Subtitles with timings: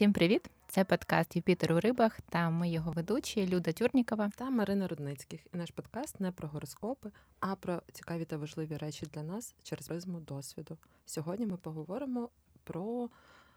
[0.00, 0.50] Всім привіт!
[0.68, 5.40] Це подкаст Юпітер у рибах та ми його ведучі Люда Тюрнікова та Марина Рудницьких.
[5.54, 9.88] І наш подкаст не про гороскопи, а про цікаві та важливі речі для нас через
[9.88, 10.78] призму досвіду.
[11.06, 12.28] Сьогодні ми поговоримо
[12.64, 13.10] про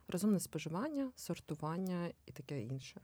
[0.07, 3.01] розумне споживання, сортування і таке інше.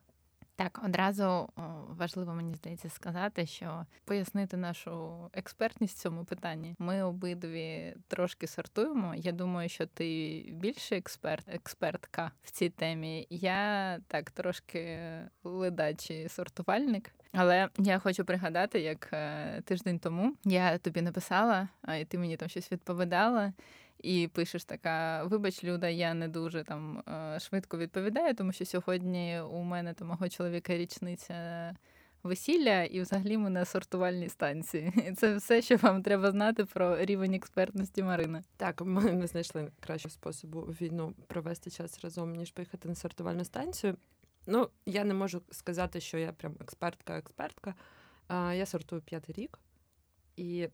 [0.60, 1.50] Так, одразу
[1.90, 6.76] важливо мені здається сказати, що пояснити нашу експертність в цьому питанні.
[6.80, 9.16] Ми обидві трошки сортуємо.
[9.16, 13.28] Я думаю, що ти більше експерт, експертка в цій темі.
[13.30, 15.00] Я так трошки
[15.44, 17.12] ледачий сортувальник.
[17.32, 21.68] Але я хочу пригадати, як е, тиждень тому я тобі написала,
[22.02, 23.54] і ти мені там щось відповідала
[24.04, 29.42] і пишеш така: Вибач, Люда, я не дуже там е, швидко відповідаю, тому що сьогодні
[29.42, 31.76] у мене там мого чоловіка річниця.
[32.24, 34.94] Весілля і взагалі ми на сортувальній станції.
[35.08, 38.44] І це все, що вам треба знати про рівень експертності Марини.
[38.58, 43.98] Так, ми не знайшли кращого способу війну провести час разом, ніж поїхати на сортувальну станцію.
[44.48, 47.74] Ну, я не можу сказати, що я прям експертка-експертка.
[48.30, 49.60] Я сортую п'ятий рік,
[50.36, 50.70] і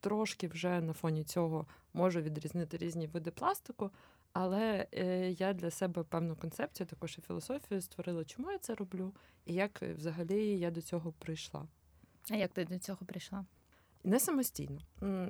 [0.00, 3.90] трошки вже на фоні цього можу відрізнити різні види пластику,
[4.32, 9.14] але е, я для себе певну концепцію, також і філософію створила, чому я це роблю,
[9.46, 11.68] і як е, взагалі я до цього прийшла.
[12.30, 13.46] А як ти до цього прийшла?
[14.04, 14.80] Не самостійно.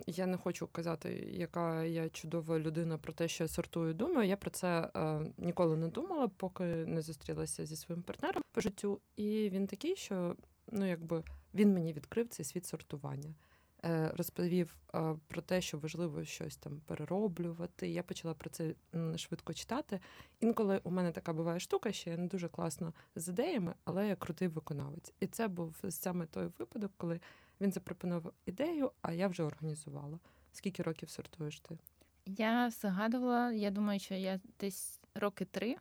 [0.07, 3.95] Я не хочу казати, яка я чудова людина про те, що я сортую.
[3.95, 4.29] Думаю.
[4.29, 9.01] Я про це е, ніколи не думала, поки не зустрілася зі своїм партнером по життю.
[9.17, 10.37] І він такий, що
[10.73, 11.23] ну якби
[11.55, 13.35] він мені відкрив цей світ сортування.
[13.84, 17.89] Е, розповів е, про те, що важливо щось там перероблювати.
[17.89, 18.75] Я почала про це
[19.17, 20.01] швидко читати.
[20.41, 24.17] Інколи у мене така буває штука, що я не дуже класно з ідеями, але я
[24.17, 25.12] крутий виконавець.
[25.20, 27.20] І це був саме той випадок, коли
[27.61, 30.19] він запропонував ідею, а я вже організувала.
[30.53, 31.79] Скільки років сортуєш ти?
[32.27, 35.77] Я згадувала, я думаю, що я десь роки три,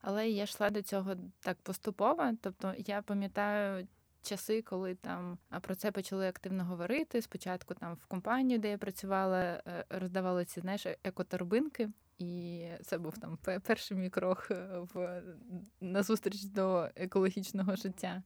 [0.00, 2.32] але я йшла до цього так поступово.
[2.40, 3.86] Тобто я пам'ятаю
[4.22, 7.22] часи, коли там про це почали активно говорити.
[7.22, 11.90] Спочатку там в компанії, де я працювала, е, роздавали ці знаєш, екоторбинки.
[12.18, 15.22] І це був там перший мій крок е, в
[15.80, 18.22] назустріч до екологічного життя.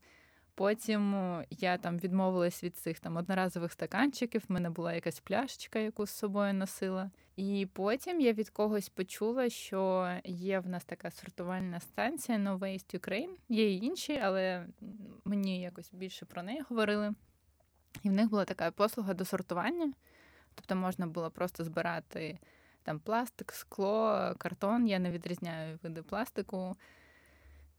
[0.55, 1.15] Потім
[1.49, 4.43] я там відмовилась від цих там одноразових стаканчиків.
[4.49, 7.11] В мене була якась пляшечка, яку з собою носила.
[7.37, 12.99] І потім я від когось почула, що є в нас така сортувальна станція No Waste
[12.99, 13.33] Ukraine.
[13.49, 14.65] Є і інші, але
[15.25, 17.13] мені якось більше про неї говорили.
[18.03, 19.93] І в них була така послуга до сортування.
[20.55, 22.39] Тобто можна було просто збирати
[22.83, 24.87] там пластик, скло, картон.
[24.87, 26.75] Я не відрізняю види пластику.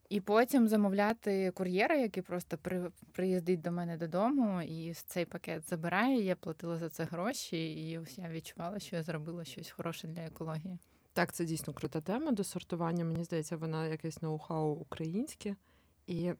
[0.08, 6.22] І потім замовляти кур'єра, який просто при, приїздить до мене додому, і цей пакет забирає.
[6.22, 10.22] Я платила за це гроші, і ось я відчувала, що я зробила щось хороше для
[10.22, 10.78] екології.
[11.12, 13.04] Так, це дійсно крута тема до сортування.
[13.04, 15.56] Мені здається, вона якесь ноу-хау українське.
[16.06, 16.32] І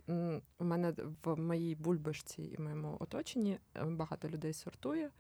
[0.59, 5.11] у мене в моїй бульбашці і моєму оточенні е, багато людей сортує.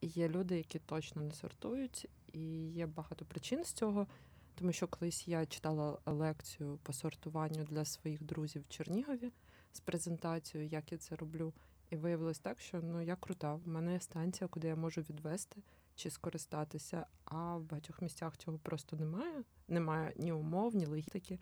[0.00, 4.06] І є люди, які точно не сортують, і є багато причин з цього.
[4.60, 9.32] Тому що колись я читала лекцію по сортуванню для своїх друзів в Чернігові
[9.72, 11.52] з презентацією, як я це роблю.
[11.90, 13.54] І виявилось так, що ну я крута.
[13.54, 15.62] У мене є станція, куди я можу відвести
[15.94, 17.06] чи скористатися.
[17.24, 19.44] А в багатьох місцях цього просто немає.
[19.68, 21.38] Немає ні умов, ні логістики.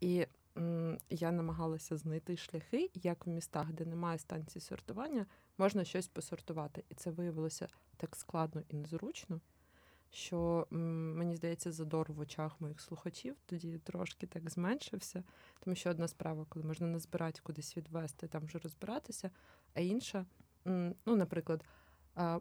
[0.00, 0.26] І
[0.56, 5.26] м- я намагалася знайти шляхи, як в містах, де немає станції сортування,
[5.58, 6.84] можна щось посортувати.
[6.90, 9.40] І це виявилося так складно і незручно
[10.10, 15.24] що мені здається, задор в очах моїх слухачів тоді трошки так зменшився.
[15.60, 19.30] Тому що одна справа, коли можна назбирати кудись відвести, там вже розбиратися,
[19.74, 20.26] а інша,
[21.06, 21.64] ну, наприклад,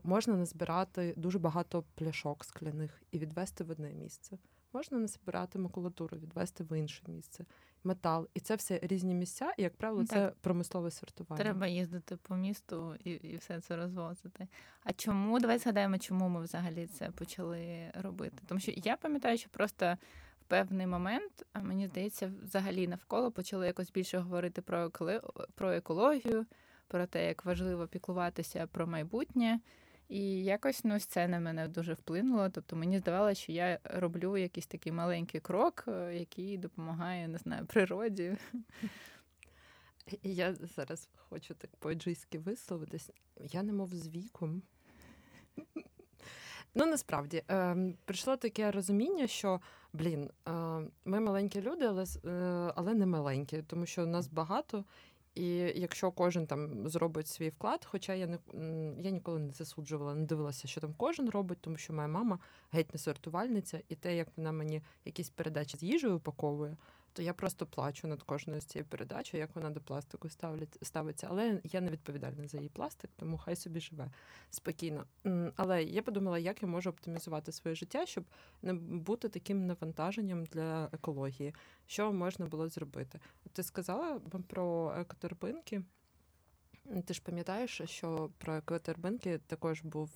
[0.04, 4.38] можна назбирати дуже багато пляшок скляних і відвести в одне місце.
[4.74, 7.46] Можна назбирати макулатуру, відвести в інше місце,
[7.84, 8.28] метал.
[8.34, 10.36] І це все різні місця, і, як правило, це так.
[10.36, 11.44] промислове сортування.
[11.44, 14.48] Треба їздити по місту і і все це розвозити.
[14.84, 15.40] А чому?
[15.40, 18.44] Давай згадаємо, чому ми взагалі це почали робити.
[18.48, 19.98] Тому що я пам'ятаю, що просто
[20.42, 24.92] в певний момент, а мені здається, взагалі навколо почали якось більше говорити про
[25.56, 26.46] про екологію,
[26.88, 29.60] про те, як важливо піклуватися про майбутнє.
[30.10, 32.50] І якось ну, це на мене дуже вплинуло.
[32.50, 37.66] Тобто мені здавалося, що я роблю якийсь такий маленький крок, е, який допомагає, не знаю,
[37.66, 38.38] природі.
[40.24, 43.12] Я зараз хочу так по-еджийськи висловитись.
[43.52, 44.62] Я не мов з віком.
[46.76, 49.62] Ну, насправді е, прийшло таке розуміння, що
[49.94, 50.52] блін, е,
[51.06, 52.30] ми маленькі люди, але е,
[52.76, 54.86] але не маленькі, тому що нас багато,
[55.40, 58.38] і якщо кожен там зробить свій вклад, хоча я не
[59.02, 62.40] я ніколи не засуджувала, не дивилася, що там кожен робить, тому що моя мама
[62.72, 66.78] геть не сортувальниця, і те, як вона мені якісь передачі з їжею упаковує,
[67.14, 71.28] то я просто плачу над кожною з цією передачею, як вона до пластику ставлять, ставиться.
[71.30, 74.12] Але я не відповідальна за її пластик, тому хай собі живе
[74.50, 75.06] спокійно.
[75.56, 78.24] Але я подумала, як я можу оптимізувати своє життя, щоб
[78.62, 81.56] не бути таким навантаженням для екології.
[81.88, 83.20] Що можна було зробити?
[83.52, 85.82] Ти сказала про екоторбинки.
[87.06, 90.10] Ти ж пам'ятаєш, що про екотербинки також був,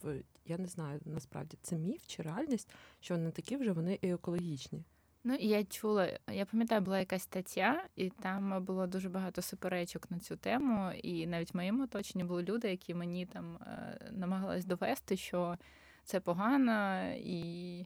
[0.45, 2.69] я не знаю, насправді це міф чи реальність,
[2.99, 4.83] що вони такі вже вони і екологічні.
[5.25, 10.19] Ну, я чула, я пам'ятаю, була якась стаття, і там було дуже багато суперечок на
[10.19, 10.91] цю тему.
[11.03, 15.57] І навіть в моєму оточенні були люди, які мені там е, намагались довести, що
[16.03, 17.85] це погано, і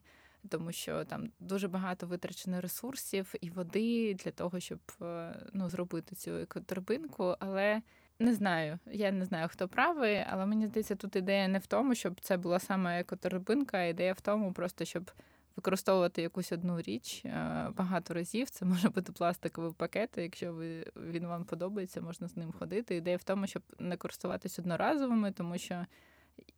[0.50, 6.16] тому що там дуже багато витрачено ресурсів і води для того, щоб е, ну, зробити
[6.16, 7.36] цю екоторбинку.
[7.40, 7.81] Але
[8.19, 11.95] не знаю, я не знаю, хто правий, але мені здається, тут ідея не в тому,
[11.95, 15.12] щоб це була саме екоторбинка, а ідея в тому, просто щоб
[15.57, 18.50] використовувати якусь одну річ е, багато разів.
[18.50, 20.09] Це може бути пластиковий пакет.
[20.15, 22.95] Якщо ви він вам подобається, можна з ним ходити.
[22.95, 25.86] Ідея в тому, щоб не користуватись одноразовими, тому що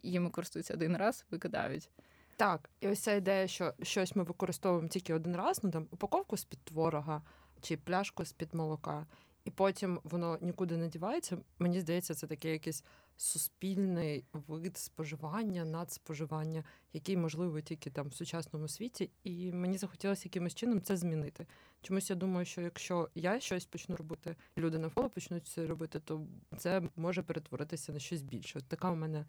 [0.03, 1.89] їми користуються один раз, викидають.
[2.35, 6.37] Так, і ось ця ідея, що щось ми використовуємо тільки один раз, ну там упаковку
[6.37, 7.21] з під творога
[7.61, 9.05] чи пляшку з під молока
[9.45, 11.37] і потім воно нікуди не дівається.
[11.59, 12.83] Мені здається, це таке якийсь
[13.21, 16.63] суспільний вид споживання, надспоживання,
[16.93, 19.09] який можливий тільки там в сучасному світі.
[19.23, 21.47] І мені захотілося якимось чином це змінити.
[21.81, 26.27] Чомусь я думаю, що якщо я щось почну робити, люди навколо почнуть це робити, то
[26.57, 28.59] це може перетворитися на щось більше.
[28.59, 29.25] От така у мене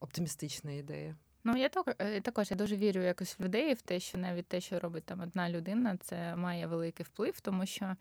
[0.00, 1.16] оптимістична ідея.
[1.44, 4.60] Ну, я е, також я дуже вірю якось в ідеї, в те, що навіть те,
[4.60, 7.96] що робить там одна людина, це має великий вплив, тому що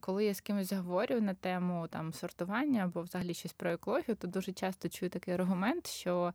[0.00, 4.26] коли я з кимось говорю на тему там сортування або взагалі щось про екологію, то
[4.26, 6.34] дуже часто чую такий аргумент, що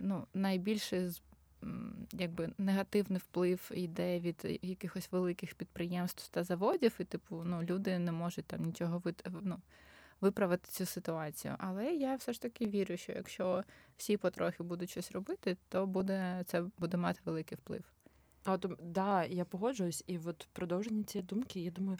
[0.00, 1.10] ну, найбільше
[2.12, 8.12] якби негативний вплив йде від якихось великих підприємств та заводів, і типу ну, люди не
[8.12, 9.02] можуть там нічого
[9.42, 9.60] ну,
[10.20, 11.54] виправити цю ситуацію.
[11.58, 13.64] Але я все ж таки вірю, що якщо
[13.96, 17.95] всі потрохи будуть щось робити, то буде це буде мати великий вплив.
[18.46, 21.98] А от да, я погоджуюсь, і от продовження цієї думки, я думаю,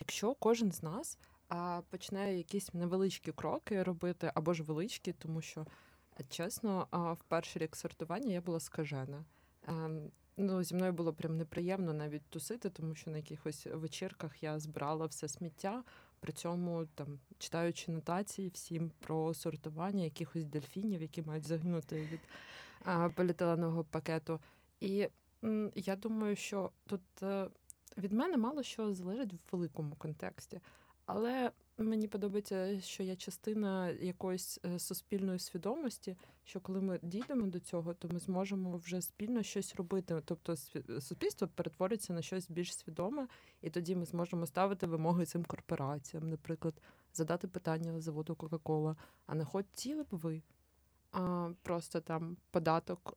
[0.00, 1.18] якщо кожен з нас
[1.48, 5.66] а, почне якісь невеличкі кроки робити, або ж величкі, тому що
[6.28, 9.24] чесно, а, в перший рік сортування я була скажена.
[9.66, 14.42] А, ем, ну, зі мною було прям неприємно навіть тусити, тому що на якихось вечірках
[14.42, 15.84] я збирала все сміття.
[16.20, 22.20] При цьому там читаючи нотації всім про сортування якихось дельфінів, які мають загинути від
[22.84, 24.40] а, поліетиленового пакету.
[24.80, 25.08] І
[25.74, 27.48] я думаю, що тут е,
[27.98, 30.60] від мене мало що залежить в великому контексті,
[31.06, 37.60] але мені подобається, що я частина якоїсь е, суспільної свідомості, що коли ми дійдемо до
[37.60, 40.22] цього, то ми зможемо вже спільно щось робити.
[40.24, 40.56] Тобто,
[41.00, 43.28] суспільство перетвориться на щось більш свідоме,
[43.62, 46.74] і тоді ми зможемо ставити вимоги цим корпораціям, наприклад,
[47.12, 48.96] задати питання заводу Кока-Кола,
[49.26, 50.42] а не хотіли б ви
[51.62, 53.14] просто там податок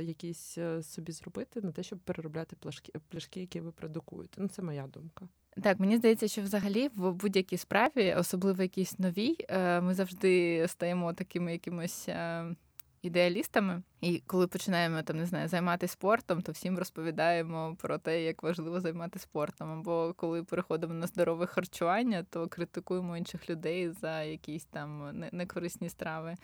[0.00, 4.42] якийсь е, собі зробити на те, щоб переробляти пляшки, пляшки, які ви продукуєте.
[4.42, 5.28] Ну, це моя думка.
[5.62, 11.12] Так, мені здається, що взагалі в будь-якій справі, особливо якійсь новій, е, ми завжди стаємо
[11.12, 12.08] такими якимось.
[12.08, 12.54] Е,
[13.02, 18.42] ідеалістами, і коли починаємо там не знаю займатися спортом, то всім розповідаємо про те, як
[18.42, 19.70] важливо займатися спортом.
[19.70, 26.34] Або коли переходимо на здорове харчування, то критикуємо інших людей за якісь там некорисні страви.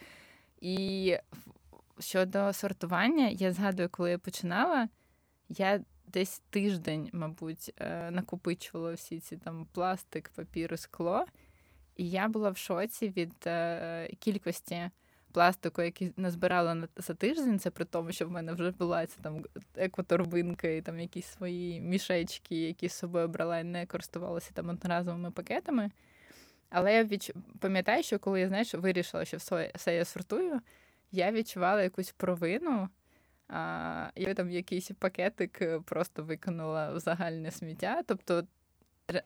[0.62, 1.16] І
[1.98, 4.88] щодо сортування, я згадую, коли я починала,
[5.48, 11.24] я десь тиждень, мабуть, е, накопичувала всі ці там пластик, папір, скло.
[11.96, 14.90] І я була в шоці від е, кількості
[15.32, 17.58] пластику, який назбирала за тиждень.
[17.58, 21.80] Це при тому, що в мене вже була ця там екоторбинка і там якісь свої
[21.80, 25.90] мішечки, які з собою брала і не користувалася там одноразовими пакетами.
[26.72, 27.30] Але я відч...
[27.60, 30.60] пам'ятаю, що коли я знаєш, вирішила, що все, я сортую,
[31.12, 32.88] я відчувала якусь провину.
[33.48, 38.02] А, Я там якийсь пакетик е, просто викинула в загальне сміття.
[38.06, 38.46] Тобто,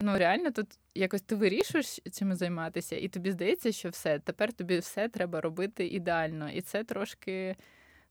[0.00, 4.78] ну реально тут якось ти вирішуєш цим займатися, і тобі здається, що все, тепер тобі
[4.78, 6.50] все треба робити ідеально.
[6.50, 7.56] І це трошки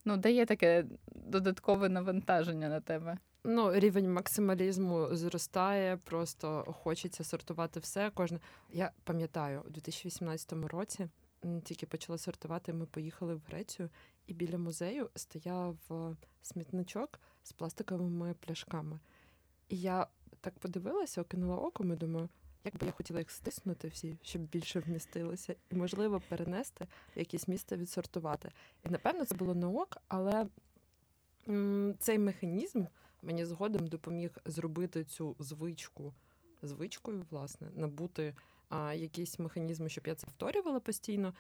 [0.06, 3.18] ну, дає таке додаткове навантаження на тебе.
[3.48, 8.10] Ну, рівень максималізму зростає, просто хочеться сортувати все.
[8.14, 11.08] Кожне я пам'ятаю, у 2018 році
[11.64, 12.74] тільки почала сортувати.
[12.74, 13.90] Ми поїхали в Грецію,
[14.28, 19.00] і біля музею стояв е, смітничок з пластиковими пляшками.
[19.70, 20.08] І я
[20.42, 22.30] так подивилася, окинула оком і думаю,
[22.64, 27.48] як би я хотіла їх стиснути всі, щоб більше вмістилося, і можливо перенести в якесь
[27.48, 28.52] місце відсортувати.
[28.86, 30.48] І напевно це було не ок, але
[31.48, 32.86] м- цей механізм
[33.25, 36.13] мені згодом допоміг зробити цю звичку
[36.62, 38.34] звичкою, власне, набути
[38.70, 41.34] а, якісь механізми, щоб я це повторювала постійно.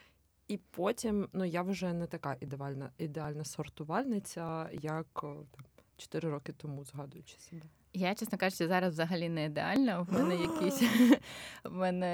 [0.47, 5.65] І потім ну я вже не така ідеальна ідеальна сортувальниця, як там
[5.97, 7.61] 4 роки тому, згадуючи себе.
[7.93, 10.01] Я, чесно кажучи, зараз взагалі не ідеальна.
[10.01, 10.83] У мене якісь
[11.63, 12.07] в мене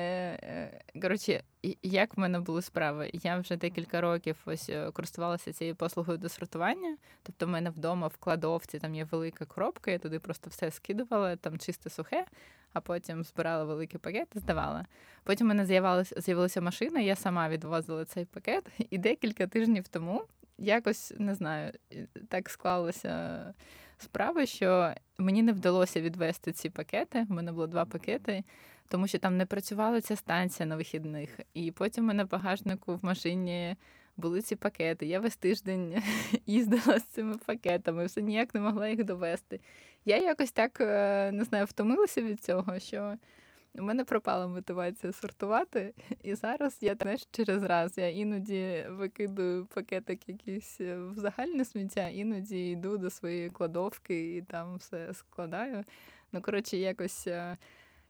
[0.44, 1.44] е, коротше,
[1.84, 3.10] як в мене були справи?
[3.14, 6.98] Я вже декілька років ось е, користувалася цією послугою до сортування.
[7.24, 11.36] Тобто, в мене вдома в кладовці там є велика коробка, я туди просто все скидувала,
[11.36, 12.26] там чисте сухе,
[12.74, 14.86] а потім збирала великий пакет і здавала.
[15.24, 20.24] Потім в мене з'явилася з'явилася машина, я сама відвозила цей пакет, і декілька тижнів тому
[20.58, 21.72] якось не знаю,
[22.30, 23.54] так склалося
[23.98, 27.26] справи, що мені не вдалося відвести ці пакети.
[27.30, 28.44] У мене було два пакети,
[28.92, 31.40] тому що там не працювала ця станція на вихідних.
[31.54, 33.76] І потім у мене багажнику в машині
[34.18, 35.06] були ці пакети.
[35.06, 36.04] Я весь тиждень
[36.46, 39.60] їздила з цими пакетами, все ніяк не могла їх довести.
[40.06, 43.18] Я якось так е, не знаю, втомилася від цього, що.
[43.76, 45.94] У мене пропала мотивація сортувати,
[46.24, 52.08] і зараз я знаєш, через раз я іноді викидую пакетик якийсь е, в загальне сміття,
[52.08, 55.84] іноді йду до своєї кладовки і там все складаю.
[56.32, 57.58] Ну, коротше, якось е,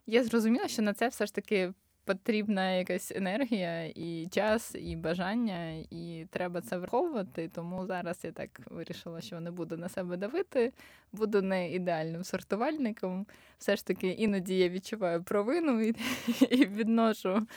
[0.07, 1.73] я зрозуміла, що на це все ж таки
[2.05, 7.49] потрібна якась енергія, і час, і бажання, і треба це враховувати.
[7.55, 10.73] Тому зараз я так вирішила, що не буду на себе давити,
[11.11, 13.27] буду не ідеальним сортувальником.
[13.57, 15.95] Все ж таки, іноді я відчуваю провину і,
[16.49, 17.47] і відношу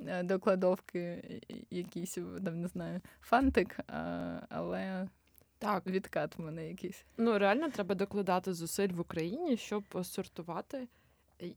[0.00, 1.22] е, до кладовки
[1.70, 2.14] якийсь
[2.44, 3.76] там не знаю фантик,
[4.48, 5.08] але.
[5.62, 7.04] Так, відкат в мене якийсь.
[7.16, 10.88] Ну реально треба докладати зусиль в Україні, щоб сортувати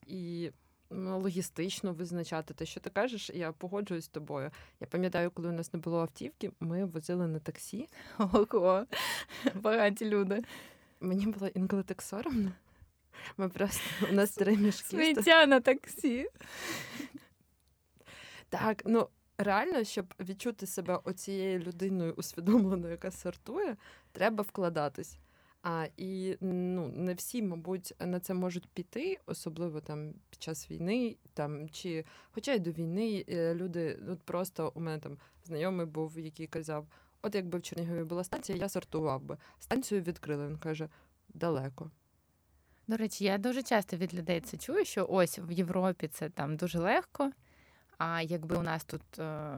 [0.07, 0.51] і
[0.89, 4.51] логістично визначати те, що ти кажеш, я погоджуюсь з тобою.
[4.79, 7.89] Я пам'ятаю, коли у нас не було автівки, ми возили на таксі.
[8.17, 8.85] Ого,
[9.55, 10.41] багаті люди.
[10.99, 12.51] Мені було інколи так соромно.
[13.37, 14.87] Ми просто у нас три мішки.
[14.87, 16.29] Сміття на таксі.
[18.49, 23.77] Так, ну реально, щоб відчути себе оцією людиною усвідомленою, яка сортує,
[24.11, 25.17] треба вкладатись.
[25.63, 31.17] А і ну не всі, мабуть, на це можуть піти, особливо там під час війни,
[31.33, 36.19] там чи хоча й до війни е, люди, от просто у мене там знайомий був,
[36.19, 36.87] який казав:
[37.21, 39.37] от якби в Чернігові була станція, я сортував би.
[39.59, 40.47] Станцію відкрили.
[40.47, 40.89] Він каже,
[41.33, 41.91] далеко.
[42.87, 46.57] До речі, я дуже часто від людей це чую, що ось в Європі це там
[46.57, 47.31] дуже легко.
[48.05, 49.55] А якби у нас тут е,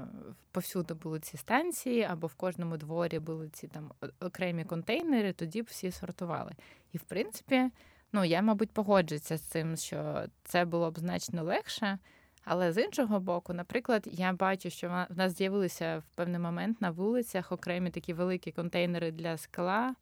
[0.52, 5.66] повсюди були ці станції, або в кожному дворі були ці там окремі контейнери, тоді б
[5.66, 6.52] всі сортували.
[6.94, 7.70] І в принципі,
[8.14, 12.00] ну я, мабуть, погоджуюся з цим, що це було б значно легше.
[12.44, 16.92] Але з іншого боку, наприклад, я бачу, що в нас з'явилися в певний момент на
[16.92, 19.96] вулицях окремі такі великі контейнери для скла,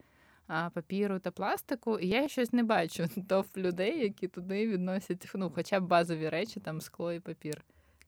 [0.47, 5.79] папіру та пластику, і я щось не бачу топ людей, які туди відносять ну, хоча
[5.79, 7.63] б базові речі, там скло і папір.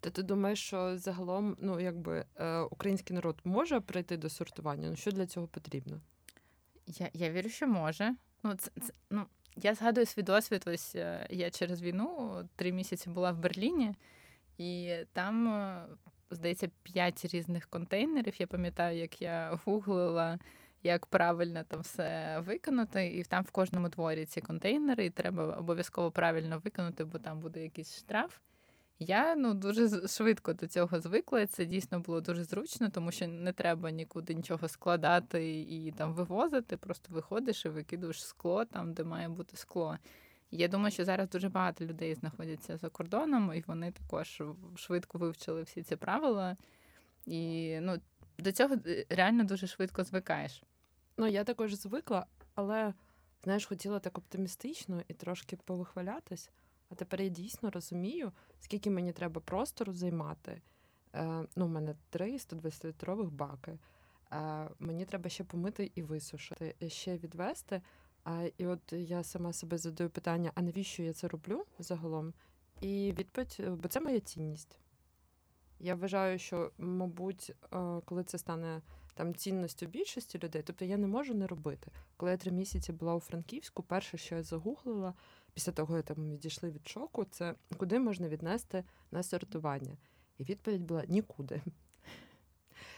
[0.06, 4.90] Та ти думаєш, що загалом ну, якби, е, український народ може прийти до сортування?
[4.90, 6.02] Ну, Що для цього потрібно?
[6.88, 8.16] Я я вірю, що може.
[8.44, 10.64] Ну, це, це, ну, Я згадую свій досвід.
[10.68, 13.96] Ось е, я через війну три місяці була в Берліні,
[14.58, 15.86] і там, е,
[16.32, 18.34] здається, п'ять різних контейнерів.
[18.42, 20.40] Я пам'ятаю, як я гуглила.
[20.84, 26.12] Як правильно там все виконати, і там в кожному дворі ці контейнери, і треба обов'язково
[26.12, 28.38] правильно виконати, бо там буде якийсь штраф.
[29.00, 31.48] Я ну дуже швидко до цього звикла.
[31.48, 36.78] Це дійсно було дуже зручно, тому що не треба нікуди нічого складати і там вивозити.
[36.78, 39.98] Просто виходиш і викидуєш скло там, де має бути скло.
[40.52, 44.42] Я думаю, що зараз дуже багато людей знаходяться за кордоном, і вони також
[44.76, 46.58] швидко вивчили всі ці правила.
[47.26, 47.98] І ну,
[48.40, 50.64] до цього е, реально дуже швидко звикаєш.
[51.18, 52.26] Ну, я також звикла,
[52.56, 52.94] але
[53.44, 56.52] знаєш, хотіла так оптимістично і трошки повихвалятись.
[56.96, 60.62] Тепер я дійсно розумію, скільки мені треба простору займати.
[61.14, 63.80] Е, ну, У мене три 120-літрових баки.
[64.32, 67.82] Е, мені треба ще помити і висушити, ще відвести.
[68.24, 72.34] А, І от я сама себе задаю питання: а навіщо я це роблю загалом?
[72.82, 74.80] І відповідь, бо це моя цінність.
[75.80, 78.82] Я вважаю, що, мабуть, е, коли це стане
[79.14, 81.92] там цінністю більшості людей, тобто я не можу не робити.
[82.18, 85.14] Коли я три місяці була у Франківську, перше, що я загуглила,
[85.56, 89.98] після того, як там відійшли від шоку, це куди можна віднести на сортування.
[90.38, 91.62] І відповідь була нікуди.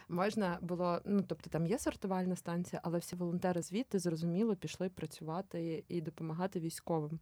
[0.09, 5.83] Можна було, ну тобто там є сортувальна станція, але всі волонтери звідти зрозуміло пішли працювати
[5.87, 7.19] і допомагати військовим.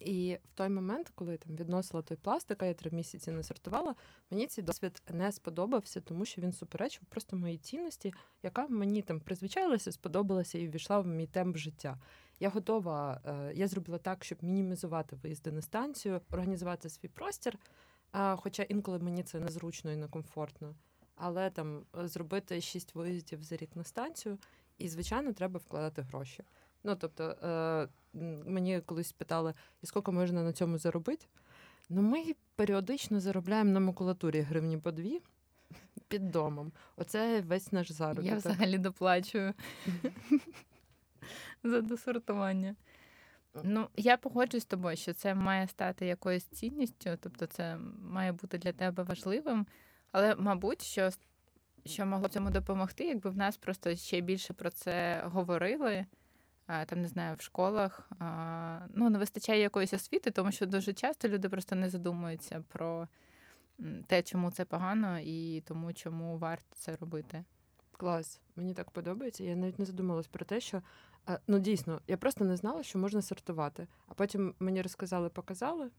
[0.00, 3.42] І в той момент, коли я там відносила той пластик, а я три місяці не
[3.42, 3.94] сортувала,
[4.30, 9.20] мені цей досвід не сподобався, тому що він суперечив просто моїй цінності, яка мені там
[9.20, 11.98] призвичайлася, сподобалася і ввійшла в мій темп життя.
[12.40, 17.58] Я готова, е, я зробила так, щоб мінімізувати виїзди на станцію, організувати свій простір.
[18.36, 20.74] Хоча інколи мені це незручно і некомфортно.
[21.18, 24.38] Але там е, зробити шість виїздів за рік на станцію,
[24.78, 26.44] і, звичайно, треба вкладати гроші.
[26.88, 27.88] Ну тобто, е,
[28.46, 31.26] мені колись питали, і скільки можна на цьому заробити.
[31.88, 32.24] Ну, ми
[32.56, 35.20] періодично заробляємо на макулатурі гривні по дві
[36.08, 36.72] під домом.
[36.96, 38.30] Оце весь наш заробіток.
[38.30, 39.54] Я взагалі доплачую
[41.64, 42.76] за досортування.
[43.62, 48.58] Ну, я погоджуюсь з тобою, що це має стати якоюсь цінністю, тобто це має бути
[48.58, 49.66] для тебе важливим.
[50.12, 51.10] Але, мабуть, що
[51.84, 56.06] що могло цьому допомогти, якби в нас просто ще більше про це говорили
[56.68, 58.10] там не знаю, в школах
[58.94, 63.08] ну, не вистачає якоїсь освіти, тому що дуже часто люди просто не задумуються про
[64.06, 67.44] те, чому це погано, і тому, чому варто це робити.
[67.92, 69.44] Клас, мені так подобається.
[69.44, 70.82] Я навіть не задумалась про те, що
[71.46, 73.86] ну дійсно, я просто не знала, що можна сортувати.
[74.08, 75.90] А потім мені розказали, показали.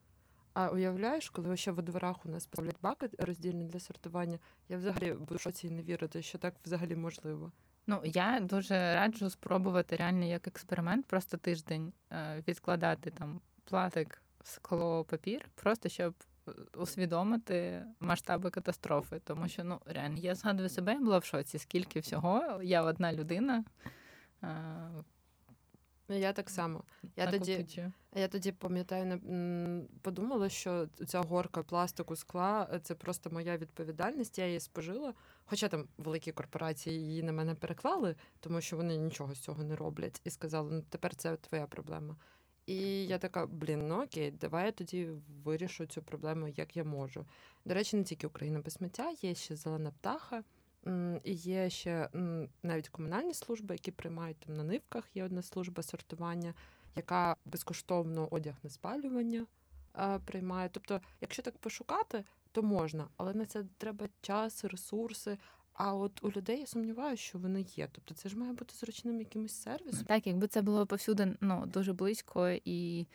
[0.54, 5.14] А уявляєш, коли ще во дворах у нас поставлять баки роздільні для сортування, я взагалі
[5.14, 7.52] буду шоці не вірити, що так взагалі можливо.
[7.88, 15.04] Ну, я дуже раджу спробувати реально як експеримент, просто тиждень е, відкладати там платик, скло,
[15.04, 16.14] папір, просто щоб
[16.48, 19.22] е, усвідомити масштаби катастрофи.
[19.24, 22.60] Тому що ну реально я згадую себе, я була в шоці, скільки всього.
[22.64, 23.64] Я одна людина.
[26.10, 26.84] Ну, я так само.
[27.16, 27.66] Я так тоді
[28.16, 29.22] я тоді пам'ятаю,
[30.02, 34.38] подумала, що ця горка пластику скла е, це просто моя відповідальність.
[34.38, 35.14] Я її спожила.
[35.46, 39.76] Хоча там великі корпорації її на мене переклали, тому що вони нічого з цього не
[39.76, 42.16] роблять, і сказали, ну тепер це твоя проблема.
[42.66, 45.10] І я така, блін, ну окей, давай я тоді
[45.44, 47.26] вирішу цю проблему, як я можу.
[47.66, 50.44] До речі, не тільки Україна без сміття, є ще зелена птаха.
[51.24, 52.10] І є ще
[52.64, 55.04] навіть комунальні служби, які приймають там на нивках.
[55.14, 56.54] Є одна служба сортування,
[56.96, 59.46] яка безкоштовно одяг на спалювання
[60.26, 60.70] приймає.
[60.72, 65.38] Тобто, якщо так пошукати, то можна, але на це треба час, ресурси.
[65.74, 67.90] А от у людей я сумніваюся, що вони є.
[67.92, 70.06] Тобто, це ж має бути зручним якимось сервісом.
[70.06, 73.08] Так, якби це було повсюди ну дуже близько і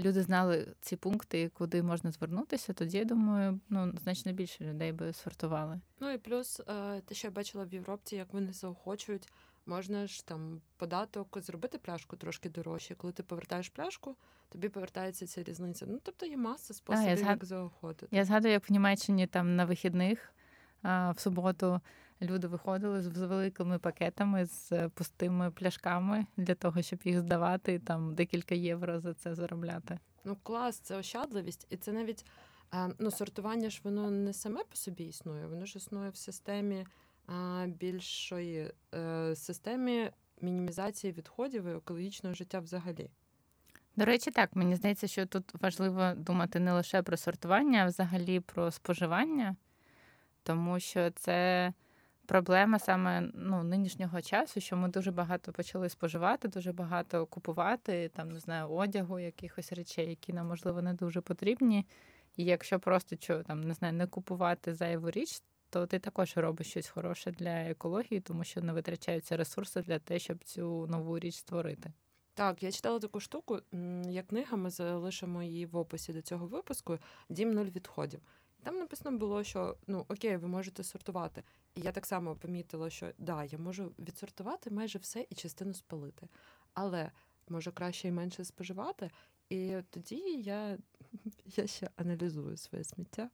[0.00, 5.12] люди знали ці пункти, куди можна звернутися, тоді я думаю, ну значно більше людей би
[5.12, 5.80] сортували.
[6.00, 9.28] Ну і плюс е, те, що я бачила в Європі, як вони заохочують,
[9.66, 12.94] можна ж там податок зробити пляшку трошки дорожче.
[12.94, 14.16] Коли ти повертаєш пляшку,
[14.48, 15.86] тобі повертається ця різниця.
[15.88, 18.16] Ну тобто є маса способів, а, як заохотити.
[18.16, 20.34] Я згадую, як в Німеччині там на вихідних
[20.82, 21.80] а, в суботу
[22.22, 27.78] люди виходили з великими пакетами з е, пустими пляшками для того, щоб їх здавати і
[27.78, 29.98] там декілька євро за це заробляти.
[30.24, 32.24] Ну клас, це ощадливість, і це навіть
[32.74, 36.86] е, ну, сортування ж воно не саме по собі існує, воно ж існує в системі
[37.66, 43.10] більшої е, системі мінімізації відходів і екологічного життя взагалі.
[43.96, 48.40] До речі, так мені здається, що тут важливо думати не лише про сортування, а взагалі
[48.40, 49.56] про споживання,
[50.42, 51.72] тому що це
[52.28, 58.28] проблема саме ну, нинішнього часу, що ми дуже багато почали споживати, дуже багато купувати, там
[58.28, 61.86] не знаю, одягу, якихось речей, які нам можливо не дуже потрібні.
[62.36, 66.66] І якщо просто що, там не знаю, не купувати зайву річ, то ти також робиш
[66.66, 71.34] щось хороше для екології, тому що не витрачаються ресурси для того, щоб цю нову річ
[71.34, 71.92] створити.
[72.34, 73.58] Так, я читала таку штуку,
[74.08, 78.20] як книга, ми залишимо її в описі до цього випуску Дім нуль відходів.
[78.62, 81.42] Там написано було, що ну окей, ви можете сортувати.
[81.74, 86.28] І я так само помітила, що да, я можу відсортувати майже все і частину спалити.
[86.74, 87.10] Але
[87.48, 89.10] може краще і менше споживати.
[89.50, 90.78] І тоді я
[91.44, 93.30] я ще аналізую своє сміття.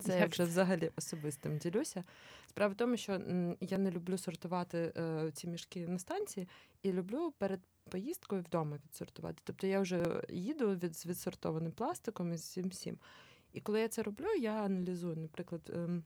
[0.00, 0.20] Це Як?
[0.20, 2.04] я вже взагалі особистим ділюся.
[2.46, 3.12] Справа в тому, що
[3.60, 6.48] я не люблю сортувати е, ці мішки на станції
[6.82, 9.42] і люблю перед поїздкою вдома відсортувати.
[9.44, 12.98] Тобто я вже їду від з відсортованим пластиком і з всім всім.
[13.56, 16.04] І коли я це роблю, я аналізую, наприклад, ем,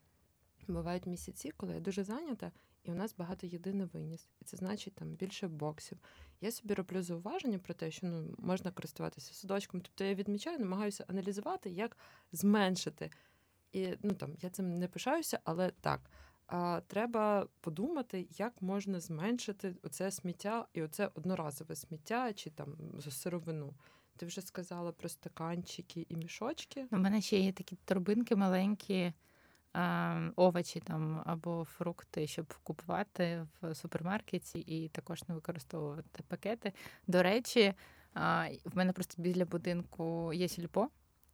[0.68, 2.52] бувають місяці, коли я дуже зайнята,
[2.84, 4.28] і у нас багато їди виніс.
[4.40, 5.98] І це значить там більше боксів.
[6.40, 9.80] Я собі роблю зауваження про те, що ну можна користуватися судочком.
[9.80, 11.96] Тобто я відмічаю, намагаюся аналізувати, як
[12.32, 13.10] зменшити.
[13.72, 16.10] І ну там я цим не пишаюся, але так.
[16.46, 22.76] А треба подумати, як можна зменшити оце сміття і оце одноразове сміття чи там
[23.10, 23.74] сировину.
[24.20, 26.86] Ти вже сказала про стаканчики і мішочки.
[26.90, 29.12] У мене ще є такі торбинки маленькі,
[30.36, 36.72] овочі там або фрукти, щоб купувати в супермаркеті і також не використовувати пакети.
[37.06, 37.74] До речі,
[38.64, 40.88] В мене просто біля будинку є сільпо,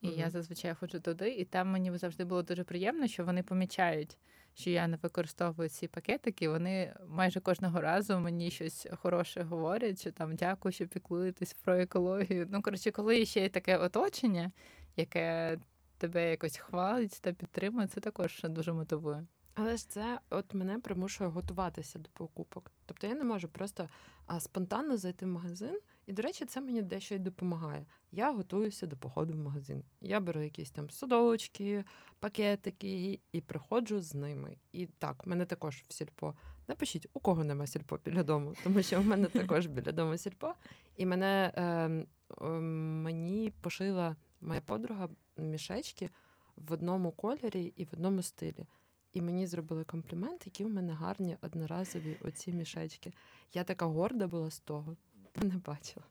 [0.06, 0.18] і mm-hmm.
[0.18, 4.18] я зазвичай ходжу туди, і там мені завжди було дуже приємно, що вони помічають,
[4.54, 6.48] що я не використовую ці пакетики.
[6.48, 12.46] Вони майже кожного разу мені щось хороше говорять, що там дякую, що піклуєтесь про екологію.
[12.50, 14.52] Ну, коротше, коли ще є таке оточення,
[14.96, 15.58] яке
[15.98, 19.26] тебе якось хвалить та підтримує, це також дуже мотивує.
[19.54, 22.72] Але ж це от мене примушує готуватися до покупок.
[22.86, 23.88] Тобто я не можу просто
[24.26, 25.78] а, спонтанно зайти в магазин.
[26.06, 27.86] І, до речі, це мені дещо й допомагає.
[28.12, 29.84] Я готуюся до походу в магазин.
[30.00, 31.84] Я беру якісь там судочки,
[32.20, 34.56] пакетики і приходжу з ними.
[34.72, 36.34] І так, в мене також в сільпо.
[36.68, 40.54] Напишіть, у кого нема сільпо біля дому, тому що в мене також біля дому сільпо.
[40.96, 46.10] І мене е, е, мені пошила моя подруга мішечки
[46.56, 48.66] в одному кольорі і в одному стилі.
[49.12, 53.12] І мені зробили комплімент, які в мене гарні одноразові оці мішечки.
[53.54, 54.96] Я така горда була з того,
[55.42, 56.06] не бачила.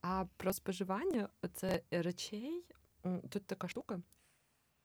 [0.00, 2.64] А про споживання це речей
[3.28, 4.00] тут така штука.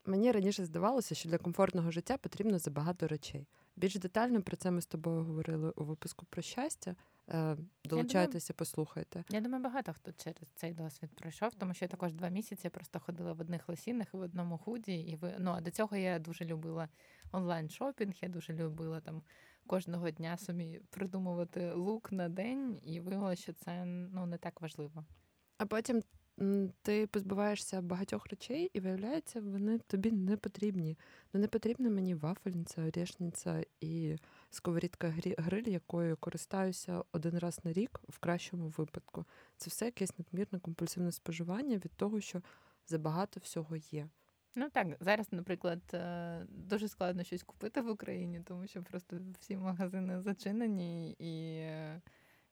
[0.05, 3.47] Мені раніше здавалося, що для комфортного життя потрібно забагато речей.
[3.75, 6.95] Більш детально про це ми з тобою говорили у випуску про щастя.
[7.29, 9.23] Е, долучайтеся, послухайте.
[9.29, 12.99] Я думаю, багато хто через цей досвід пройшов, тому що я також два місяці просто
[12.99, 14.95] ходила в одних лосінах і в одному худі.
[14.95, 16.89] І ви ну а до цього я дуже любила
[17.31, 18.13] онлайн шопінг.
[18.21, 19.21] Я дуже любила там
[19.67, 25.05] кожного дня собі придумувати лук на день, і виявилося, що це ну не так важливо.
[25.57, 26.03] А потім
[26.81, 30.97] ти позбуваєшся багатьох речей, і виявляється, вони тобі не потрібні.
[31.33, 34.17] Ну не потрібна мені вафельниця, орешниця і
[34.49, 39.25] сковорідка гриль, якою користаюся один раз на рік в кращому випадку.
[39.57, 42.41] Це все якесь надмірне компульсивне споживання від того, що
[42.87, 44.09] забагато всього є.
[44.55, 49.57] Ну так, зараз, наприклад, е, дуже складно щось купити в Україні, тому що просто всі
[49.57, 52.01] магазини зачинені і е,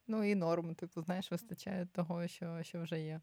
[0.07, 3.21] ну і норм, типу, знаєш, вистачає того, що, що вже є.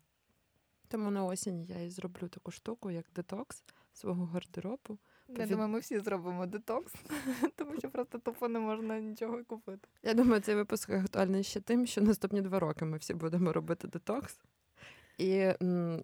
[0.89, 4.99] Тому на осінь я і зроблю таку штуку, як детокс свого гардеробу.
[5.29, 6.95] Я думаю, ми всі зробимо детокс,
[7.57, 9.89] тому що просто тупо не можна нічого купити.
[10.03, 13.89] Я думаю, цей випуск актуальний ще тим, що наступні два роки ми всі будемо робити
[13.89, 14.41] детокс
[15.19, 15.49] і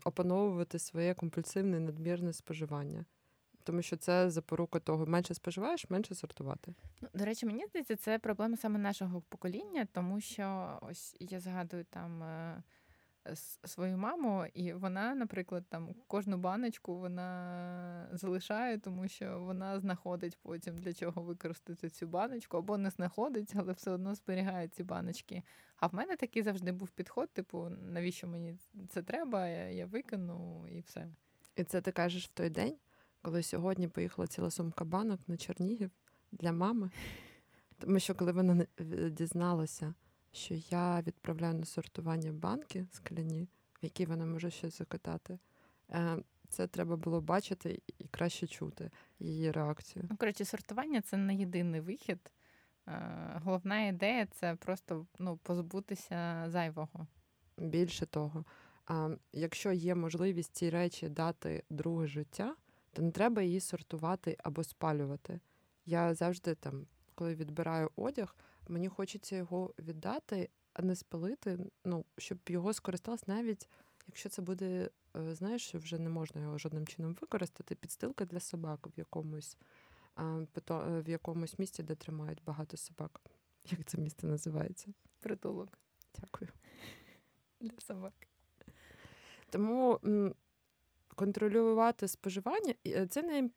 [0.04, 3.04] опановувати своє компульсивне надмірне споживання.
[3.62, 6.74] Тому що це запорука того, менше споживаєш, менше сортувати.
[7.00, 11.84] Ну, До речі, мені здається, це проблема саме нашого покоління, тому що ось я згадую
[11.90, 12.22] там.
[13.26, 20.38] Е, свою маму, і вона, наприклад, там кожну баночку вона залишає, тому що вона знаходить
[20.42, 25.42] потім для чого використати цю баночку, або не знаходить, але все одно зберігає ці баночки.
[25.76, 28.58] А в мене такий завжди був підход: типу, навіщо мені
[28.88, 29.48] це треба?
[29.48, 31.08] Я, я викину і все.
[31.56, 32.76] І це ти кажеш в той день,
[33.22, 35.90] коли сьогодні поїхала ціла сумка банок на Чернігів
[36.32, 36.90] для мами.
[37.78, 38.66] Тому що коли вона
[39.10, 39.94] дізналася,
[40.34, 43.48] що я відправляю на сортування банки скляні,
[43.82, 45.38] в які вона може щось закатати.
[45.90, 46.18] Е,
[46.48, 50.04] це треба було бачити і краще чути її реакцію.
[50.10, 52.32] Ну, коротше, сортування це не єдиний вихід.
[52.88, 57.06] Е, головна ідея це просто ну, позбутися зайвого.
[57.58, 58.44] Більше того,
[59.32, 62.56] якщо є можливість ці речі дати друге життя,
[62.92, 65.40] то не треба її сортувати або спалювати.
[65.86, 68.36] Я завжди там, коли відбираю одяг,
[68.68, 73.68] Мені хочеться його віддати, а не спалити, ну, щоб його скористалось навіть,
[74.06, 78.40] якщо це буде, е, знаєш, що вже не можна його жодним чином використати, підстилка для
[78.40, 79.56] собак в якомусь
[80.16, 83.20] в якомусь місці, де тримають багато собак.
[83.64, 84.92] Як це місце називається?
[85.20, 85.78] Притулок.
[86.20, 86.50] Дякую.
[87.60, 88.12] Для собак.
[89.50, 90.00] Тому
[91.14, 93.50] контролювати споживання е, це не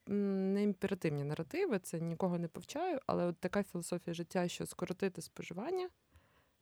[0.54, 5.90] не імперативні наративи, це нікого не повчаю, але от така філософія життя, що скоротити споживання,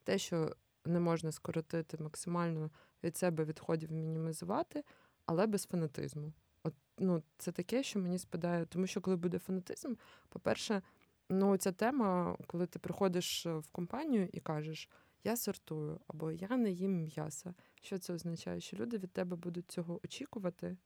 [0.03, 0.55] те, що
[0.85, 2.69] не можна скоротити максимально
[3.03, 4.83] від себе відходів мінімізувати,
[5.25, 6.33] але без фанатизму.
[6.63, 9.93] От ну, це таке, що мені спадає, тому що коли буде фанатизм,
[10.29, 10.81] по-перше,
[11.29, 14.89] ну ця тема, коли ти приходиш в компанію і кажеш.
[15.25, 17.53] Я сортую або я не їм м'яса.
[17.81, 18.61] Що це означає?
[18.61, 20.77] Що люди від тебе будуть цього очікувати?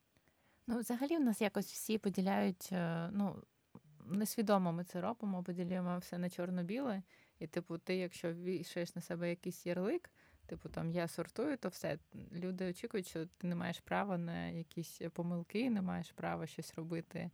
[0.68, 3.44] Ну, взагалі, в нас якось всі поділяють, е, ну,
[4.06, 7.04] несвідомо ми це робимо, поділюємо все на чорно-біле.
[7.40, 10.10] І, типу, ти, якщо вішаєш на себе якийсь ярлик,
[10.46, 12.00] типу там я сортую, то все.
[12.34, 17.32] Люди очікують, що ти не маєш права на якісь помилки, не маєш права щось робити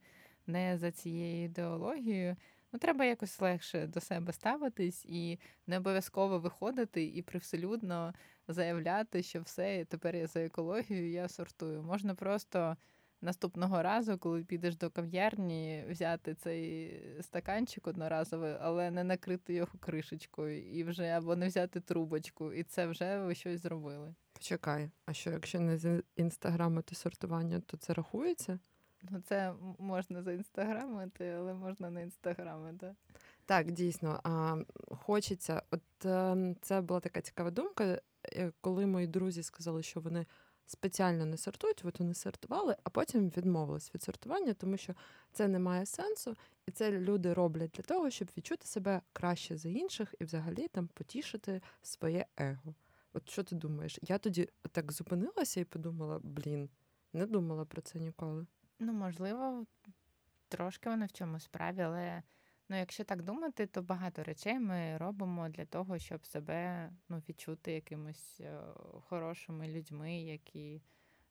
[0.47, 2.35] не за цією ідеологією.
[2.73, 8.13] Ну, треба якось легше до себе ставитись і не обов'язково виходити і привселюдно
[8.47, 11.83] заявляти, що все, тепер я за екологію, я сортую.
[11.83, 12.77] Можна просто
[13.21, 20.79] наступного разу, коли підеш до кав'ярні, взяти цей стаканчик одноразовий, але не накрити його кришечкою,
[20.79, 24.15] і вже або не взяти трубочку, і це вже ви щось зробили.
[24.33, 28.59] Почекай, а що якщо не з інстаграмити сортування, то це рахується?
[29.09, 32.95] Ну, це можна заінстаграмити, але можна не інстаграмити.
[33.45, 34.19] Так, дійсно.
[34.23, 35.61] А, Хочеться.
[35.71, 40.25] От е, це була така цікава думка, е, коли мої друзі сказали, що вони
[40.65, 44.93] спеціально не сортують, от вони сортували, а потім відмовились від сортування, тому що
[45.31, 46.35] це не має сенсу,
[46.67, 50.87] і це люди роблять для того, щоб відчути себе краще за інших і взагалі там
[50.87, 52.75] потішити своє его.
[53.13, 53.99] От що ти думаєш?
[54.01, 56.69] Я тоді так зупинилася і подумала: блін,
[57.13, 58.45] не думала про це ніколи.
[58.79, 59.65] Ну, можливо,
[60.47, 62.23] трошки вони в чомусь праві, але
[62.69, 67.71] ну, якщо так думати, то багато речей ми робимо для того, щоб себе ну, відчути
[67.71, 68.59] якимось е,
[69.09, 70.81] хорошими людьми, які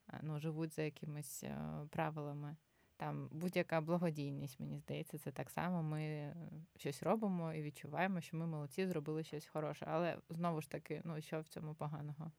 [0.09, 1.59] е, ну, живуть за якимись е,
[1.91, 2.57] правилами.
[2.97, 5.83] Там будь-яка благодійність, мені здається, це так само.
[5.83, 6.35] Ми
[6.77, 9.87] щось робимо і відчуваємо, що ми молодці, зробили щось хороше.
[9.89, 12.33] Але знову ж таки, ну що в цьому поганого?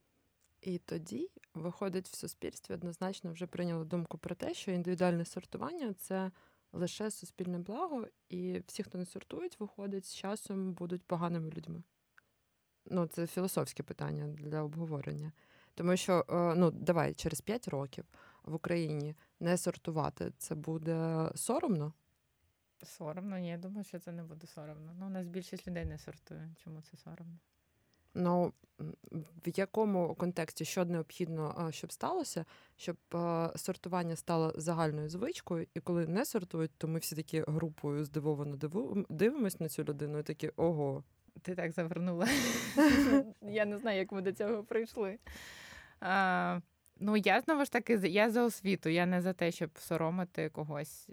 [0.65, 6.31] І тоді виходить в суспільстві однозначно вже прийняли думку про те, що індивідуальне сортування це
[6.73, 11.83] лише суспільне благо, і всі, хто не сортують, виходить з часом будуть поганими людьми.
[12.85, 15.31] Ну, це філософське питання для обговорення.
[15.75, 18.05] Тому що, е, ну, давай, через 5 років
[18.43, 21.93] в Україні не сортувати це буде соромно.
[22.83, 24.95] Соромно, ні, я думаю, що це не буде соромно.
[24.99, 26.53] Ну, у нас більшість людей не сортує.
[26.63, 27.39] Чому це соромно?
[28.15, 28.53] Ну
[29.45, 32.45] в якому контексті що необхідно, щоб сталося,
[32.77, 32.97] щоб
[33.55, 38.57] сортування стало загальною звичкою, і коли не сортують, то ми всі такі групою здивовано
[39.09, 41.03] дивимося на цю людину і такі ого.
[41.41, 42.27] Ти так завернула.
[43.41, 45.19] Я не знаю, як ми до цього прийшли.
[45.99, 46.59] А,
[46.99, 51.09] Ну, я знову ж таки я за освіту, я не за те, щоб соромити когось.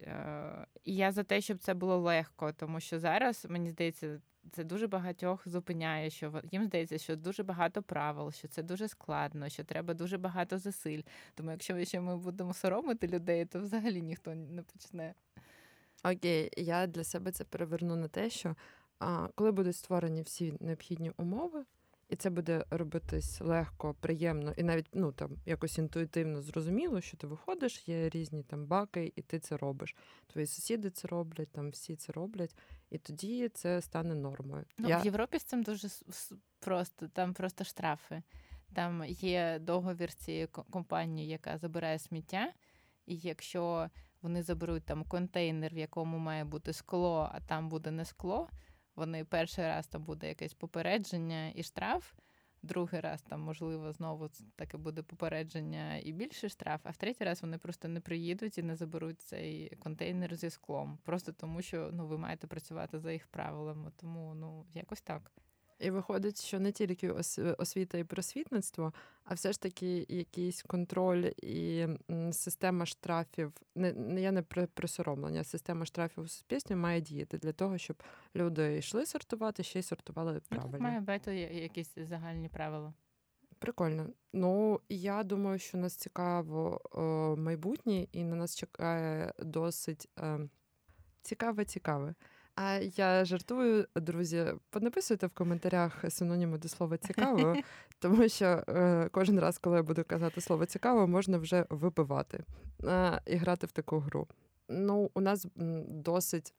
[0.84, 4.86] І я за те, щоб це було легко, тому що зараз, мені здається, це дуже
[4.86, 9.94] багатьох зупиняє, що їм здається, що дуже багато правил, що це дуже складно, що треба
[9.94, 11.02] дуже багато зусиль.
[11.34, 15.14] Тому якщо ще ми будемо соромити людей, то взагалі ніхто не почне.
[16.04, 18.56] Окей, я для себе це переверну на те, що
[18.98, 21.64] а, коли будуть створені всі необхідні умови,
[22.08, 27.26] і це буде робитись легко, приємно і навіть ну там якось інтуїтивно зрозуміло, що ти
[27.26, 29.96] виходиш, є різні там баки, і ти це робиш.
[30.26, 32.56] Твої сусіди це роблять, там всі це роблять,
[32.92, 34.64] і тоді це стане нормою.
[34.78, 34.98] Ну, Я...
[34.98, 35.88] В Європі з цим дуже
[36.60, 38.22] просто, там просто штрафи.
[38.74, 42.52] Там є договір цієї компанії, яка забирає сміття,
[43.06, 43.90] і якщо
[44.22, 48.48] вони заберуть там контейнер, в якому має бути скло, а там буде не скло.
[48.96, 52.12] Вони перший раз там буде якесь попередження і штраф,
[52.62, 57.42] другий раз там, можливо, знову таке буде попередження і більше штраф, а в третій раз
[57.42, 60.98] вони просто не приїдуть і не заберуть цей контейнер зі склом.
[61.02, 63.92] Просто тому, що ну ви маєте працювати за їх правилами.
[63.96, 65.32] Тому ну якось так.
[65.82, 67.10] І виходить, що не тільки
[67.58, 68.92] освіта і просвітництво,
[69.24, 71.86] а все ж таки якийсь контроль і
[72.32, 73.52] система штрафів.
[73.74, 78.02] Не я не про присоромлення, система штрафів у суспільстві має діяти для того, щоб
[78.36, 80.78] люди йшли сортувати, ще й сортували ну, правильно.
[80.78, 82.92] Має бути якісь загальні правила.
[83.58, 84.06] Прикольно.
[84.32, 86.80] Ну я думаю, що нас цікаво
[87.38, 90.48] майбутнє, і на нас чекає досить е,
[91.22, 92.14] цікаве, цікаве.
[92.54, 97.56] А я жартую, друзі, понаписуйте в коментарях синоніми до слова цікаво,
[97.98, 102.44] тому що е, кожен раз, коли я буду казати слово цікаво, можна вже випивати
[102.84, 104.28] е, і грати в таку гру.
[104.68, 105.46] Ну, у нас
[105.88, 106.54] досить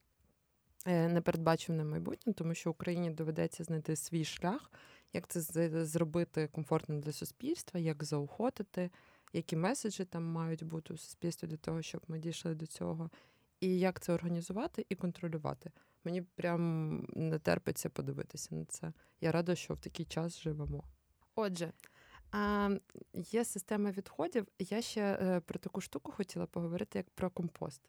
[0.86, 4.71] е, непередбачене майбутнє, тому що Україні доведеться знайти свій шлях,
[5.13, 5.41] як це
[5.86, 8.89] зробити комфортним для суспільства, як заохотити,
[9.34, 13.10] які меседжі там мають бути у суспільстві для того, щоб ми дійшли до цього
[13.63, 15.71] і як це організувати і контролювати.
[16.04, 18.93] Мені прям не терпиться подивитися на це.
[19.21, 20.84] Я рада, що в такий час живемо.
[21.36, 21.71] Отже,
[23.13, 24.47] є система відходів.
[24.60, 27.82] Я ще е, про таку штуку хотіла поговорити, як про компост.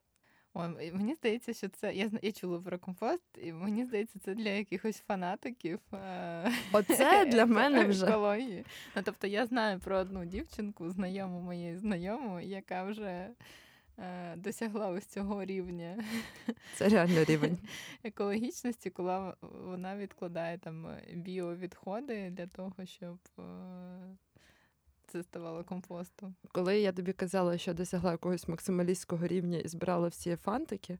[0.56, 4.48] О, мені здається, що це я я чула про компост, і мені здається, це для
[4.48, 5.80] якихось фанатиків.
[5.92, 8.64] Е, Оце для мене вже екології.
[8.96, 13.30] Ну, тобто я знаю про одну дівчинку, знайому моєї знайомої, яка вже
[14.36, 16.04] досягла ось цього рівня.
[16.74, 17.58] Це реально рівень
[18.04, 23.42] екологічності, коли вона відкладає там біовідходи для того, щоб е,
[25.06, 26.34] це ставало компостом.
[26.52, 30.98] Коли я тобі казала, що досягла якогось максималістського рівня і збирала всі фантики,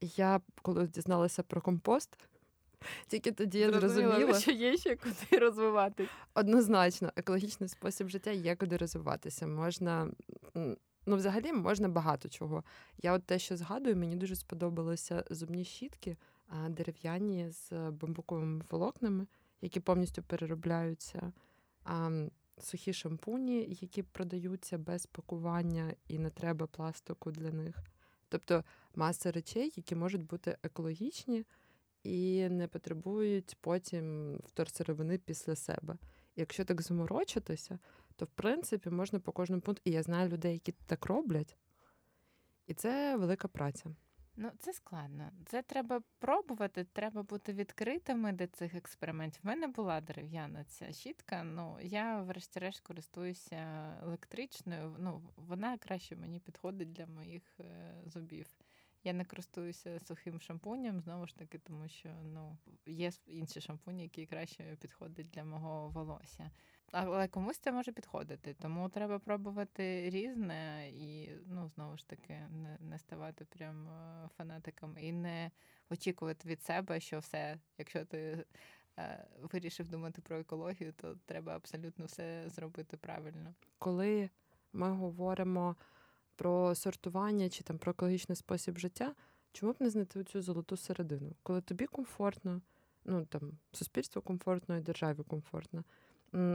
[0.00, 2.18] я коли дізналася про компост.
[3.06, 6.10] Тільки тоді я зрозуміла, що є ще куди розвиватися.
[6.34, 9.46] Однозначно, екологічний спосіб життя є куди розвиватися.
[9.46, 10.10] Можна
[11.06, 12.64] Ну, взагалі можна багато чого.
[13.02, 16.16] Я от те, що згадую, мені дуже сподобалися зубні щітки
[16.68, 19.26] дерев'яні з бамбуковими волокнами,
[19.60, 21.32] які повністю переробляються.
[22.58, 27.76] сухі шампуні, які продаються без пакування і не треба пластику для них.
[28.28, 28.64] Тобто
[28.94, 31.44] маса речей, які можуть бути екологічні
[32.02, 35.96] і не потребують потім вторсировини після себе.
[36.36, 37.78] Якщо так заморочитися,
[38.16, 39.82] то в принципі можна по кожному пункту.
[39.84, 41.56] І я знаю людей, які так роблять,
[42.66, 43.90] і це велика праця.
[44.36, 45.30] Ну, це складно.
[45.46, 49.40] Це треба пробувати, треба бути відкритими до цих експериментів.
[49.44, 51.42] У мене була дерев'яна ця щітка.
[51.44, 53.56] Ну я, врешті-решт, користуюся
[54.02, 54.96] електричною.
[54.98, 58.46] Ну, вона краще мені підходить для моїх е, зубів.
[59.04, 64.26] Я не користуюся сухим шампунем, знову ж таки, тому що ну є інші шампуні, які
[64.26, 66.50] краще підходять для мого волосся.
[66.96, 72.78] Але комусь це може підходити, тому треба пробувати різне і ну знову ж таки не
[72.80, 75.50] не ставати прям е, фанатиком і не
[75.90, 78.44] очікувати від себе, що все, якщо ти
[78.98, 83.54] е, вирішив думати про екологію, то треба абсолютно все зробити правильно.
[83.78, 84.30] Коли
[84.72, 85.76] ми говоримо
[86.36, 89.14] про сортування чи там про екологічний спосіб життя,
[89.52, 91.32] чому б не знайти цю золоту середину?
[91.42, 92.60] Коли тобі комфортно,
[93.04, 95.84] ну там суспільству комфортно і державі комфортно.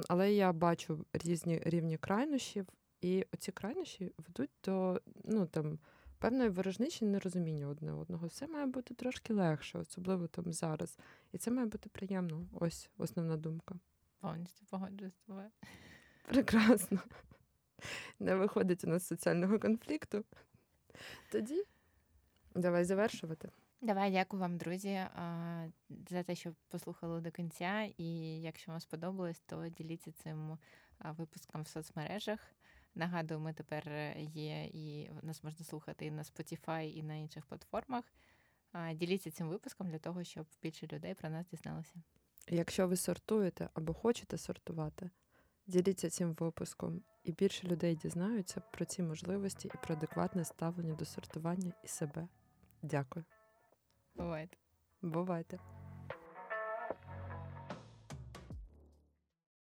[0.08, 2.68] Але я бачу різні рівні крайнощів,
[3.02, 5.80] і оці крайнощі ведуть до ну там
[6.20, 8.28] певної ворожничі нерозуміння одне одного.
[8.28, 10.98] Все має бути трошки легше, особливо там зараз.
[11.32, 12.48] І це має бути приємно.
[12.54, 13.76] Ось основна думка.
[14.20, 15.50] Повністю погоджуюсь з тобою.
[16.28, 17.00] Прекрасно.
[18.20, 20.24] Не виходить у нас соціального конфлікту.
[21.32, 21.64] Тоді
[22.56, 23.50] давай завершувати.
[23.82, 25.06] Давай, дякую вам, друзі,
[26.10, 27.90] за те, що послухали до кінця.
[27.98, 30.58] І якщо вам сподобалось, то діліться цим
[31.18, 32.40] випуском в соцмережах.
[32.96, 38.06] Нагадую, ми тепер є і нас можна слухати і на Spotify, і на інших платформах.
[38.94, 41.94] Діліться цим випуском для того, щоб більше людей про нас дізналося.
[42.48, 45.10] Якщо ви сортуєте або хочете сортувати,
[45.68, 51.06] діліться цим випуском, і більше людей дізнаються про ці можливості і про адекватне ставлення до
[51.06, 52.28] сортування і себе.
[52.82, 53.26] Дякую.
[54.16, 54.58] Бувайте.
[55.02, 55.60] Бувайте.